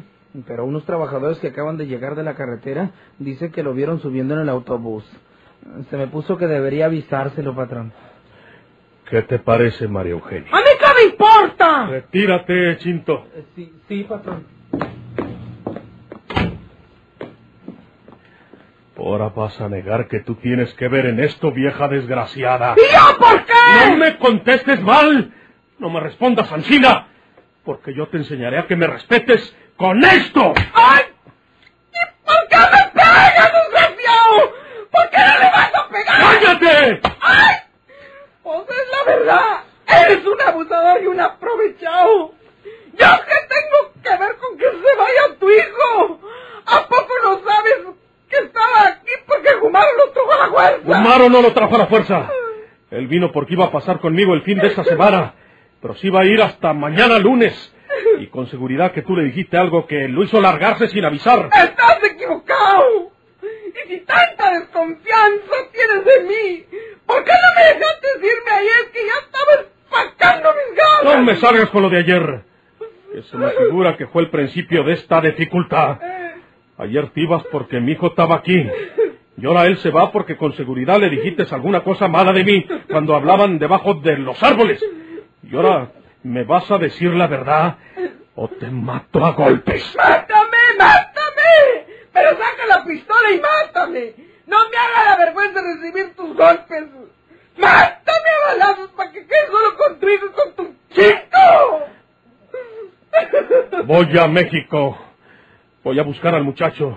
Pero 0.47 0.65
unos 0.65 0.85
trabajadores 0.85 1.39
que 1.39 1.49
acaban 1.49 1.77
de 1.77 1.87
llegar 1.87 2.15
de 2.15 2.23
la 2.23 2.35
carretera 2.35 2.91
dicen 3.19 3.53
que 3.53 3.63
lo 3.63 3.75
vieron 3.75 4.01
subiendo 4.01 4.35
en 4.35 4.41
el 4.41 4.49
autobús. 4.49 5.05
Se 5.91 5.97
me 5.97 6.07
puso 6.09 6.37
que 6.37 6.47
debería 6.47 6.87
avisárselo, 6.87 7.55
patrón. 7.55 7.93
¿Qué 9.09 9.23
te 9.23 9.39
parece, 9.39 9.89
María 9.89 10.13
Eugenia? 10.13 10.49
¡A 10.53 10.57
mí 10.59 10.65
qué 10.79 10.87
me 10.97 11.11
importa! 11.11 11.87
Retírate, 11.87 12.79
Chinto. 12.79 13.27
Eh, 13.35 13.45
Sí, 13.55 13.73
sí, 13.89 14.05
patrón. 14.05 14.47
Ahora 18.97 19.31
vas 19.31 19.61
a 19.61 19.69
negar 19.69 20.07
que 20.07 20.21
tú 20.21 20.37
tienes 20.37 20.73
que 20.75 20.87
ver 20.87 21.07
en 21.07 21.19
esto, 21.19 21.51
vieja 21.51 21.89
desgraciada. 21.89 22.77
¿Y 22.77 22.95
yo 22.95 23.19
por 23.19 23.45
qué? 23.45 23.91
¡No 23.91 23.97
me 23.97 24.17
contestes 24.17 24.81
mal! 24.81 25.33
No 25.79 25.91
me 25.91 25.99
respondas, 25.99 26.51
Ancina, 26.53 27.09
porque 27.65 27.93
yo 27.95 28.07
te 28.09 28.19
enseñaré 28.19 28.59
a 28.59 28.67
que 28.69 28.77
me 28.77 28.87
respetes 28.87 29.57
con 29.77 30.05
esto. 30.05 30.53
¡Ay! 30.73 31.03
¿Y 31.91 32.25
por 32.25 32.49
qué 32.49 32.57
me? 32.57 32.82
¿Por 34.93 35.11
qué 35.11 35.19
no 35.19 35.39
le 35.39 35.51
vas 35.51 35.73
a 35.75 35.89
pegar? 35.89 36.21
¡Cállate! 36.21 37.01
¡Ay! 37.21 37.57
Pues 38.43 38.61
es 38.69 38.91
la 38.91 39.13
verdad. 39.15 39.61
Eres 39.87 40.25
un 40.27 40.41
abusador 40.41 41.03
y 41.03 41.07
un 41.07 41.21
aprovechado. 41.21 42.33
¿Yo 42.65 43.07
qué 43.27 43.39
tengo 43.49 43.93
que 44.03 44.23
ver 44.23 44.37
con 44.37 44.59
que 44.59 44.65
se 44.65 44.97
vaya 44.97 45.39
tu 45.41 45.51
hijo? 45.51 46.21
¿A 46.67 46.87
poco 46.87 47.09
no 47.25 47.41
sabes 47.43 47.75
que 48.29 48.37
estaba 48.37 48.87
aquí 48.89 49.13
porque 49.27 49.55
Gumaro 49.61 49.89
lo 49.97 50.13
tuvo 50.13 50.33
a 50.33 50.39
la 50.39 50.49
fuerza? 50.51 50.81
Gumaro 50.85 51.29
no 51.29 51.43
lo 51.43 51.53
trajo 51.53 51.75
a 51.75 51.79
la 51.79 51.87
fuerza. 51.87 52.31
Él 52.91 53.07
vino 53.07 53.33
porque 53.33 53.55
iba 53.55 53.65
a 53.67 53.73
pasar 53.73 53.99
conmigo 54.01 54.35
el 54.35 54.43
fin 54.43 54.59
de 54.59 54.69
esta 54.69 54.85
semana, 54.85 55.35
pero 55.81 55.95
sí 55.95 56.11
va 56.11 56.21
a 56.21 56.25
ir 56.27 56.43
hasta 56.43 56.75
mañana 56.75 57.19
lunes. 57.19 57.75
Y 58.19 58.27
con 58.27 58.47
seguridad 58.49 58.93
que 58.93 59.03
tú 59.03 59.17
le 59.17 59.25
dijiste 59.25 59.57
algo 59.57 59.87
que 59.87 60.09
lo 60.09 60.23
hizo 60.23 60.41
largarse 60.41 60.89
sin 60.89 61.05
avisar. 61.05 61.49
¡Estás 61.53 62.03
equivocado! 62.05 63.12
Y 63.85 63.89
si 63.89 64.01
tanta 64.01 64.59
desconfianza 64.59 65.55
tienes 65.73 66.05
de 66.05 66.23
mí, 66.25 66.65
¿por 67.07 67.25
qué 67.25 67.33
no 67.33 67.49
me 67.57 67.79
dejaste 67.79 68.09
irme 68.19 68.51
ayer 68.51 68.93
que 68.93 69.01
ya 69.07 69.15
estaba 69.25 69.53
espacando 69.61 70.51
mis 70.51 70.77
ganas? 70.77 71.19
No 71.19 71.23
me 71.23 71.37
salgas 71.37 71.71
con 71.71 71.83
lo 71.83 71.91
de 71.91 71.99
ayer. 71.99 72.45
Que 73.13 73.23
se 73.23 73.37
me 73.37 73.51
figura 73.51 73.97
que 73.97 74.07
fue 74.07 74.23
el 74.23 74.31
principio 74.31 74.85
de 74.85 74.95
esta 74.95 75.21
dificultad. 75.21 75.99
Ayer 76.79 77.11
te 77.11 77.21
ibas 77.21 77.45
porque 77.53 77.81
mi 77.81 77.93
hijo 77.93 78.09
estaba 78.09 78.37
aquí. 78.37 78.67
Y 79.37 79.47
ahora 79.47 79.67
él 79.67 79.79
se 79.79 79.91
va 79.91 80.11
porque 80.13 80.37
con 80.37 80.53
seguridad 80.55 80.99
le 80.99 81.11
dijiste 81.11 81.47
alguna 81.51 81.83
cosa 81.83 82.09
mala 82.09 82.33
de 82.33 82.45
mí 82.45 82.67
cuando 82.89 83.15
hablaban 83.15 83.59
debajo 83.59 83.95
de 83.95 84.17
los 84.19 84.43
árboles. 84.43 84.83
Y 85.43 85.55
ahora 85.57 85.93
me 86.23 86.45
vas 86.45 86.71
a 86.71 86.79
decir 86.79 87.13
la 87.15 87.27
verdad 87.27 87.77
o 88.35 88.49
te 88.49 88.71
mato 88.71 89.25
a 89.25 89.33
golpes. 89.33 89.95
¡Mátame, 89.97 90.23
mátame! 90.23 90.42
Pero 92.13 92.31
saca 92.31 92.67
la 92.69 92.85
pistola 92.85 93.31
y 93.33 93.41
mátame. 93.41 94.15
No 94.47 94.59
me 94.69 94.77
haga 94.77 95.11
la 95.11 95.17
vergüenza 95.25 95.63
de 95.63 95.75
recibir 95.75 96.15
tus 96.15 96.37
golpes. 96.37 96.85
¡Mátame 97.57 98.31
a 98.31 98.47
balazos 98.49 98.91
para 98.91 99.13
que 99.13 99.27
quede 99.27 99.47
solo 99.47 99.77
con 99.77 100.01
tu 100.01 100.09
hijo 100.09 100.27
y 100.27 100.31
con 100.31 100.53
tu 100.55 100.75
chico! 100.91 101.87
Voy 103.85 104.19
a 104.19 104.27
México. 104.27 104.99
Voy 105.85 105.99
a 105.99 106.03
buscar 106.03 106.35
al 106.35 106.45
muchacho. 106.45 106.97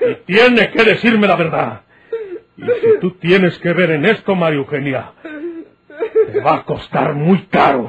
Y 0.00 0.14
tiene 0.26 0.70
que 0.70 0.84
decirme 0.84 1.26
la 1.26 1.36
verdad. 1.36 1.82
Y 2.56 2.62
si 2.62 2.98
tú 3.00 3.12
tienes 3.12 3.58
que 3.58 3.72
ver 3.72 3.90
en 3.92 4.04
esto, 4.04 4.34
María 4.34 4.58
Eugenia, 4.58 5.12
te 6.32 6.40
va 6.40 6.56
a 6.56 6.64
costar 6.64 7.14
muy 7.14 7.46
caro. 7.46 7.88